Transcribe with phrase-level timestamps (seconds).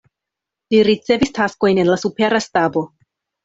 [0.75, 2.87] Li ricevis taskojn en la supera stabo.